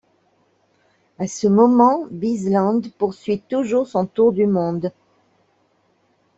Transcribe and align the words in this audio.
À 1.19 1.27
ce 1.27 1.45
moment, 1.45 2.07
Bisland 2.09 2.81
poursuit 2.97 3.39
toujours 3.39 3.85
son 3.85 4.07
tour 4.07 4.33
du 4.33 4.47
monde. 4.47 4.91